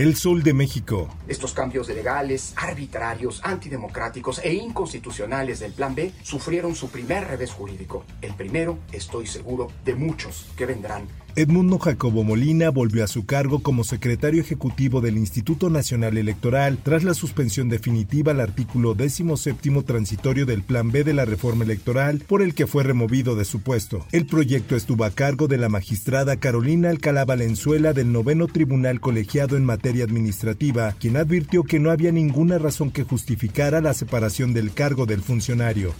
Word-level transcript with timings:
El 0.00 0.16
Sol 0.16 0.42
de 0.42 0.54
México. 0.54 1.14
Estos 1.28 1.52
cambios 1.52 1.90
legales, 1.90 2.54
arbitrarios, 2.56 3.42
antidemocráticos 3.44 4.40
e 4.42 4.54
inconstitucionales 4.54 5.60
del 5.60 5.74
Plan 5.74 5.94
B 5.94 6.10
sufrieron 6.22 6.74
su 6.74 6.88
primer 6.88 7.28
revés 7.28 7.52
jurídico. 7.52 8.06
El 8.22 8.32
primero, 8.32 8.78
estoy 8.92 9.26
seguro, 9.26 9.68
de 9.84 9.94
muchos 9.94 10.46
que 10.56 10.64
vendrán 10.64 11.06
Edmundo 11.36 11.78
Jacobo 11.78 12.24
Molina 12.24 12.70
volvió 12.70 13.04
a 13.04 13.06
su 13.06 13.24
cargo 13.24 13.62
como 13.62 13.84
secretario 13.84 14.42
ejecutivo 14.42 15.00
del 15.00 15.16
Instituto 15.16 15.70
Nacional 15.70 16.18
Electoral 16.18 16.78
tras 16.82 17.04
la 17.04 17.14
suspensión 17.14 17.68
definitiva 17.68 18.32
al 18.32 18.40
artículo 18.40 18.94
17 18.94 19.82
transitorio 19.84 20.44
del 20.44 20.62
Plan 20.62 20.90
B 20.90 21.04
de 21.04 21.14
la 21.14 21.24
reforma 21.24 21.64
electoral 21.64 22.24
por 22.26 22.42
el 22.42 22.54
que 22.54 22.66
fue 22.66 22.82
removido 22.82 23.36
de 23.36 23.44
su 23.44 23.60
puesto. 23.60 24.04
El 24.10 24.26
proyecto 24.26 24.74
estuvo 24.74 25.04
a 25.04 25.10
cargo 25.10 25.46
de 25.46 25.58
la 25.58 25.68
magistrada 25.68 26.36
Carolina 26.36 26.90
Alcalá 26.90 27.24
Valenzuela 27.24 27.92
del 27.92 28.10
noveno 28.10 28.48
tribunal 28.48 29.00
colegiado 29.00 29.56
en 29.56 29.64
materia 29.64 29.89
administrativa, 29.98 30.94
quien 30.98 31.16
advirtió 31.16 31.64
que 31.64 31.80
no 31.80 31.90
había 31.90 32.12
ninguna 32.12 32.58
razón 32.58 32.90
que 32.90 33.04
justificara 33.04 33.80
la 33.80 33.94
separación 33.94 34.54
del 34.54 34.72
cargo 34.72 35.06
del 35.06 35.22
funcionario. 35.22 35.92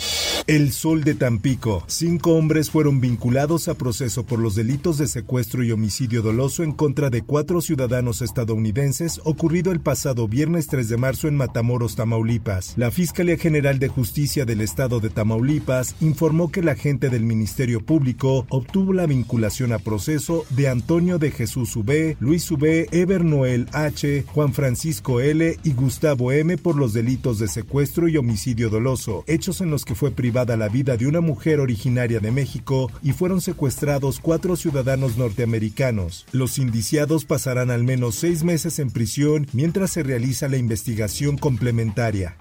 El 0.46 0.72
Sol 0.72 1.04
de 1.04 1.14
Tampico. 1.14 1.84
Cinco 1.86 2.34
hombres 2.34 2.70
fueron 2.70 3.00
vinculados 3.00 3.68
a 3.68 3.74
proceso 3.74 4.24
por 4.24 4.38
los 4.38 4.54
delitos 4.54 4.98
de 4.98 5.06
secuestro 5.06 5.62
y 5.62 5.70
homicidio 5.70 6.22
doloso 6.22 6.62
en 6.62 6.72
contra 6.72 7.10
de 7.10 7.22
cuatro 7.22 7.60
ciudadanos 7.60 8.22
estadounidenses 8.22 9.20
ocurrido 9.24 9.70
el 9.70 9.80
pasado 9.80 10.26
viernes 10.28 10.66
3 10.66 10.88
de 10.88 10.96
marzo 10.96 11.28
en 11.28 11.36
Matamoros, 11.36 11.96
Tamaulipas. 11.96 12.74
La 12.76 12.90
Fiscalía 12.90 13.36
General 13.36 13.78
de 13.78 13.88
Justicia 13.88 14.44
del 14.44 14.60
Estado 14.60 15.00
de 15.00 15.10
Tamaulipas 15.10 15.94
informó 16.00 16.50
que 16.50 16.60
el 16.60 16.68
agente 16.68 17.10
del 17.10 17.24
Ministerio 17.24 17.84
Público 17.84 18.46
obtuvo 18.48 18.92
la 18.92 19.06
vinculación 19.06 19.72
a 19.72 19.78
proceso 19.78 20.44
de 20.50 20.68
Antonio 20.68 21.18
de 21.18 21.30
Jesús 21.30 21.76
V, 21.76 22.16
Luis 22.20 22.50
V, 22.50 22.88
Eber 22.90 23.24
Noel 23.24 23.68
H, 23.84 24.24
Juan 24.26 24.52
Francisco 24.52 25.20
L 25.20 25.56
y 25.62 25.72
Gustavo 25.72 26.32
M 26.32 26.56
por 26.58 26.76
los 26.76 26.92
delitos 26.92 27.38
de 27.38 27.48
secuestro 27.48 28.08
y 28.08 28.16
homicidio 28.16 28.70
doloso, 28.70 29.24
hechos 29.26 29.60
en 29.60 29.70
los 29.70 29.84
que 29.84 29.94
fue 29.94 30.10
privada 30.10 30.56
la 30.56 30.68
vida 30.68 30.96
de 30.96 31.06
una 31.06 31.20
mujer 31.20 31.60
originaria 31.60 32.20
de 32.20 32.30
México 32.30 32.90
y 33.02 33.12
fueron 33.12 33.40
secuestrados 33.40 34.20
cuatro 34.20 34.56
ciudadanos 34.56 35.16
norteamericanos. 35.16 36.26
Los 36.32 36.58
indiciados 36.58 37.24
pasarán 37.24 37.70
al 37.70 37.84
menos 37.84 38.14
seis 38.14 38.44
meses 38.44 38.78
en 38.78 38.90
prisión 38.90 39.46
mientras 39.52 39.90
se 39.90 40.02
realiza 40.02 40.48
la 40.48 40.56
investigación 40.56 41.38
complementaria. 41.38 42.36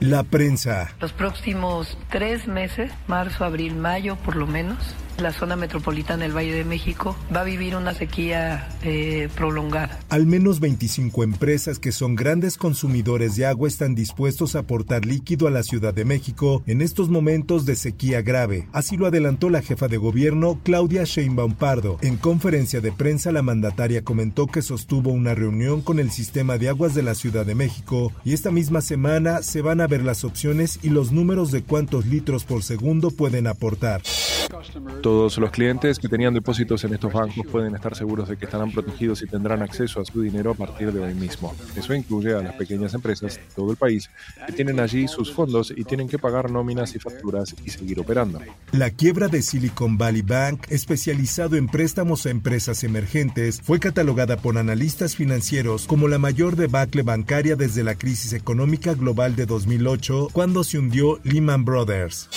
La 0.00 0.24
prensa. 0.24 0.92
Los 1.00 1.12
próximos 1.12 1.96
tres 2.10 2.48
meses, 2.48 2.90
marzo, 3.06 3.44
abril, 3.44 3.76
mayo 3.76 4.16
por 4.24 4.34
lo 4.34 4.46
menos, 4.46 4.78
la 5.22 5.32
zona 5.32 5.56
metropolitana 5.56 6.24
del 6.24 6.36
Valle 6.36 6.52
de 6.52 6.64
México 6.64 7.16
va 7.34 7.40
a 7.40 7.44
vivir 7.44 7.76
una 7.76 7.94
sequía 7.94 8.68
eh, 8.82 9.28
prolongada. 9.34 10.00
Al 10.08 10.26
menos 10.26 10.60
25 10.60 11.22
empresas 11.22 11.78
que 11.78 11.92
son 11.92 12.16
grandes 12.16 12.56
consumidores 12.56 13.36
de 13.36 13.46
agua 13.46 13.68
están 13.68 13.94
dispuestos 13.94 14.56
a 14.56 14.60
aportar 14.60 15.06
líquido 15.06 15.46
a 15.46 15.50
la 15.50 15.62
Ciudad 15.62 15.94
de 15.94 16.04
México 16.04 16.62
en 16.66 16.82
estos 16.82 17.08
momentos 17.08 17.64
de 17.64 17.76
sequía 17.76 18.22
grave. 18.22 18.68
Así 18.72 18.96
lo 18.96 19.06
adelantó 19.06 19.48
la 19.48 19.62
jefa 19.62 19.88
de 19.88 19.96
gobierno 19.96 20.60
Claudia 20.64 21.04
Sheinbaum 21.04 21.54
Pardo. 21.54 21.98
En 22.02 22.16
conferencia 22.16 22.80
de 22.80 22.92
prensa 22.92 23.32
la 23.32 23.42
mandataria 23.42 24.02
comentó 24.02 24.46
que 24.46 24.62
sostuvo 24.62 25.10
una 25.10 25.34
reunión 25.34 25.82
con 25.82 25.98
el 25.98 26.10
sistema 26.10 26.58
de 26.58 26.68
aguas 26.68 26.94
de 26.94 27.02
la 27.02 27.14
Ciudad 27.14 27.46
de 27.46 27.54
México 27.54 28.12
y 28.24 28.32
esta 28.32 28.50
misma 28.50 28.80
semana 28.80 29.42
se 29.42 29.62
van 29.62 29.80
a 29.80 29.86
ver 29.86 30.02
las 30.02 30.24
opciones 30.24 30.80
y 30.82 30.90
los 30.90 31.12
números 31.12 31.52
de 31.52 31.62
cuántos 31.62 32.06
litros 32.06 32.44
por 32.44 32.62
segundo 32.62 33.10
pueden 33.10 33.46
aportar. 33.46 34.02
Todos 35.12 35.36
los 35.36 35.50
clientes 35.50 35.98
que 35.98 36.08
tenían 36.08 36.32
depósitos 36.32 36.82
en 36.84 36.94
estos 36.94 37.12
bancos 37.12 37.46
pueden 37.46 37.74
estar 37.74 37.94
seguros 37.94 38.30
de 38.30 38.38
que 38.38 38.46
estarán 38.46 38.72
protegidos 38.72 39.20
y 39.20 39.26
tendrán 39.26 39.60
acceso 39.60 40.00
a 40.00 40.06
su 40.06 40.22
dinero 40.22 40.52
a 40.52 40.54
partir 40.54 40.90
de 40.90 41.00
hoy 41.00 41.12
mismo. 41.12 41.54
Eso 41.76 41.92
incluye 41.92 42.34
a 42.34 42.40
las 42.40 42.54
pequeñas 42.54 42.94
empresas 42.94 43.36
de 43.36 43.42
todo 43.54 43.72
el 43.72 43.76
país 43.76 44.08
que 44.46 44.54
tienen 44.54 44.80
allí 44.80 45.06
sus 45.08 45.30
fondos 45.30 45.70
y 45.76 45.84
tienen 45.84 46.08
que 46.08 46.18
pagar 46.18 46.50
nóminas 46.50 46.94
y 46.94 46.98
facturas 46.98 47.54
y 47.62 47.68
seguir 47.68 48.00
operando. 48.00 48.40
La 48.70 48.88
quiebra 48.88 49.28
de 49.28 49.42
Silicon 49.42 49.98
Valley 49.98 50.22
Bank, 50.22 50.64
especializado 50.70 51.56
en 51.56 51.66
préstamos 51.66 52.24
a 52.24 52.30
empresas 52.30 52.82
emergentes, 52.82 53.60
fue 53.60 53.80
catalogada 53.80 54.38
por 54.38 54.56
analistas 54.56 55.14
financieros 55.14 55.86
como 55.86 56.08
la 56.08 56.16
mayor 56.16 56.56
debacle 56.56 57.02
bancaria 57.02 57.54
desde 57.54 57.84
la 57.84 57.96
crisis 57.96 58.32
económica 58.32 58.94
global 58.94 59.36
de 59.36 59.44
2008, 59.44 60.28
cuando 60.32 60.64
se 60.64 60.78
hundió 60.78 61.20
Lehman 61.22 61.66
Brothers. 61.66 62.30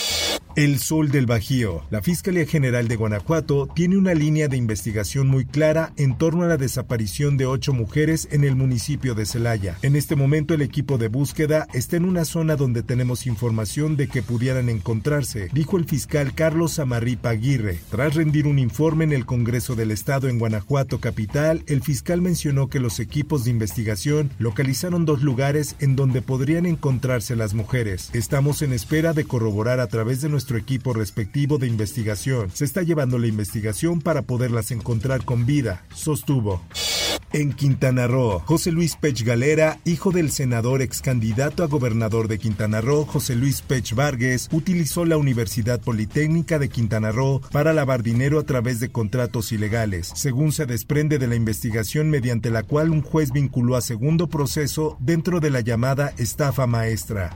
El 0.56 0.80
Sol 0.80 1.12
del 1.12 1.26
Bajío. 1.26 1.84
La 1.90 2.02
Fiscalía 2.02 2.46
General 2.46 2.88
de 2.88 2.96
Guanajuato 2.96 3.68
tiene 3.76 3.98
una 3.98 4.14
línea 4.14 4.48
de 4.48 4.56
investigación 4.56 5.28
muy 5.28 5.44
clara 5.44 5.92
en 5.98 6.18
torno 6.18 6.44
a 6.44 6.48
la 6.48 6.56
desaparición 6.56 7.36
de 7.36 7.46
ocho 7.46 7.74
mujeres 7.74 8.30
en 8.32 8.46
el 8.46 8.56
municipio 8.56 9.16
de 9.16 9.26
Celaya. 9.26 9.78
En 9.82 9.98
este 9.98 10.16
momento 10.16 10.54
el 10.54 10.62
equipo 10.62 10.98
de 10.98 11.10
búsqueda 11.10 11.68
está 11.74 11.98
en 11.98 12.06
una 12.06 12.24
zona 12.24 12.56
donde 12.56 12.84
tenemos 12.84 13.28
información 13.28 13.98
de 13.98 14.08
que 14.08 14.22
pudieran 14.22 14.70
encontrarse, 14.70 15.50
dijo 15.52 15.76
el 15.76 15.84
fiscal 15.84 16.34
Carlos 16.34 16.80
Amarripa 16.80 17.32
Aguirre. 17.32 17.82
Tras 17.92 18.16
rendir 18.16 18.48
un 18.48 18.58
informe 18.58 19.04
en 19.04 19.12
el 19.12 19.26
Congreso 19.26 19.76
del 19.76 19.92
Estado 19.92 20.30
en 20.30 20.40
Guanajuato 20.40 21.02
capital, 21.02 21.64
el 21.68 21.82
fiscal 21.82 22.22
mencionó 22.22 22.70
que 22.70 22.80
los 22.80 23.02
equipos 23.02 23.44
de 23.44 23.52
investigación 23.52 24.32
localizaron 24.40 25.04
dos 25.04 25.22
lugares 25.22 25.76
en 25.82 25.98
donde 25.98 26.22
podrían 26.22 26.66
encontrarse 26.66 27.36
las 27.36 27.54
mujeres. 27.54 28.10
Estamos 28.14 28.62
en 28.62 28.72
espera 28.72 29.12
de 29.12 29.26
corroborar 29.26 29.82
a 29.82 29.88
través 29.88 30.22
de 30.22 30.30
nuestro 30.30 30.45
nuestro 30.46 30.58
equipo 30.60 30.94
respectivo 30.94 31.58
de 31.58 31.66
investigación. 31.66 32.52
Se 32.54 32.66
está 32.66 32.84
llevando 32.84 33.18
la 33.18 33.26
investigación 33.26 34.00
para 34.00 34.22
poderlas 34.22 34.70
encontrar 34.70 35.26
con 35.26 35.48
vida, 35.48 35.84
sostuvo. 35.96 36.62
En 37.34 37.52
Quintana 37.52 38.06
Roo, 38.06 38.44
José 38.46 38.72
Luis 38.72 38.96
Pech 38.96 39.24
Galera, 39.24 39.80
hijo 39.86 40.12
del 40.12 40.30
senador 40.30 40.84
ex 40.84 41.02
candidato 41.02 41.64
a 41.64 41.68
gobernador 41.68 42.28
de 42.28 42.38
Quintana 42.38 42.80
Roo, 42.80 43.06
José 43.06 43.36
Luis 43.36 43.64
Pech 43.64 43.96
Vargas, 43.96 44.48
utilizó 44.52 45.04
la 45.04 45.18
Universidad 45.18 45.82
Politécnica 45.82 46.60
de 46.60 46.70
Quintana 46.70 47.12
Roo 47.12 47.42
para 47.52 47.74
lavar 47.74 48.04
dinero 48.04 48.38
a 48.38 48.44
través 48.44 48.80
de 48.80 48.90
contratos 48.90 49.52
ilegales, 49.52 50.12
según 50.14 50.52
se 50.52 50.68
desprende 50.68 51.18
de 51.18 51.26
la 51.26 51.36
investigación 51.36 52.12
mediante 52.12 52.52
la 52.52 52.62
cual 52.62 52.92
un 52.92 53.02
juez 53.02 53.32
vinculó 53.32 53.78
a 53.78 53.82
segundo 53.82 54.28
proceso 54.28 54.96
dentro 55.00 55.40
de 55.40 55.50
la 55.50 55.62
llamada 55.62 56.14
estafa 56.18 56.68
maestra. 56.68 57.36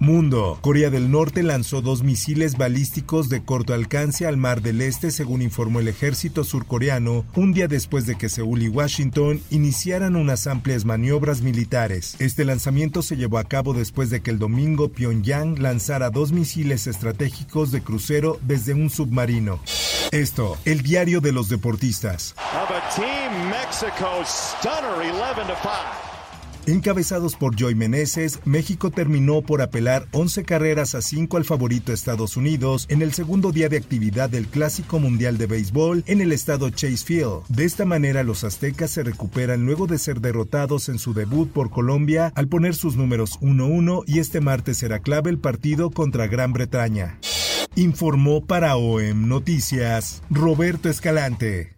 Mundo. 0.00 0.58
Corea 0.60 0.90
del 0.90 1.10
Norte 1.10 1.42
lanzó 1.42 1.82
dos 1.82 2.02
misiles 2.02 2.56
balísticos 2.56 3.28
de 3.28 3.42
corto 3.42 3.74
alcance 3.74 4.26
al 4.26 4.36
Mar 4.36 4.62
del 4.62 4.80
Este, 4.80 5.10
según 5.10 5.42
informó 5.42 5.80
el 5.80 5.88
ejército 5.88 6.44
surcoreano, 6.44 7.24
un 7.34 7.52
día 7.52 7.68
después 7.68 8.06
de 8.06 8.16
que 8.16 8.28
Seúl 8.28 8.62
y 8.62 8.68
Washington 8.68 9.40
iniciaran 9.50 10.16
unas 10.16 10.46
amplias 10.46 10.84
maniobras 10.84 11.42
militares. 11.42 12.16
Este 12.18 12.44
lanzamiento 12.44 13.02
se 13.02 13.16
llevó 13.16 13.38
a 13.38 13.44
cabo 13.44 13.74
después 13.74 14.10
de 14.10 14.20
que 14.20 14.30
el 14.30 14.38
domingo 14.38 14.88
Pyongyang 14.90 15.60
lanzara 15.60 16.10
dos 16.10 16.32
misiles 16.32 16.86
estratégicos 16.86 17.70
de 17.70 17.82
crucero 17.82 18.38
desde 18.42 18.74
un 18.74 18.90
submarino. 18.90 19.60
Esto, 20.12 20.56
el 20.64 20.82
diario 20.82 21.20
de 21.20 21.32
los 21.32 21.48
deportistas. 21.48 22.34
Encabezados 26.68 27.34
por 27.34 27.56
Joy 27.56 27.74
Meneses, 27.74 28.40
México 28.44 28.90
terminó 28.90 29.40
por 29.40 29.62
apelar 29.62 30.06
11 30.12 30.44
carreras 30.44 30.94
a 30.94 31.00
5 31.00 31.38
al 31.38 31.46
favorito 31.46 31.94
Estados 31.94 32.36
Unidos 32.36 32.84
en 32.90 33.00
el 33.00 33.14
segundo 33.14 33.52
día 33.52 33.70
de 33.70 33.78
actividad 33.78 34.28
del 34.28 34.48
Clásico 34.48 34.98
Mundial 34.98 35.38
de 35.38 35.46
Béisbol 35.46 36.04
en 36.06 36.20
el 36.20 36.30
estado 36.30 36.68
Chase 36.68 36.98
Field. 36.98 37.46
De 37.48 37.64
esta 37.64 37.86
manera, 37.86 38.22
los 38.22 38.44
aztecas 38.44 38.90
se 38.90 39.02
recuperan 39.02 39.64
luego 39.64 39.86
de 39.86 39.96
ser 39.96 40.20
derrotados 40.20 40.90
en 40.90 40.98
su 40.98 41.14
debut 41.14 41.50
por 41.50 41.70
Colombia 41.70 42.34
al 42.34 42.48
poner 42.48 42.74
sus 42.74 42.96
números 42.96 43.40
1-1 43.40 44.04
y 44.06 44.18
este 44.18 44.42
martes 44.42 44.76
será 44.76 44.98
clave 44.98 45.30
el 45.30 45.38
partido 45.38 45.88
contra 45.88 46.26
Gran 46.26 46.52
Bretaña. 46.52 47.18
Informó 47.76 48.44
para 48.44 48.76
OEM 48.76 49.26
Noticias 49.26 50.22
Roberto 50.28 50.90
Escalante. 50.90 51.77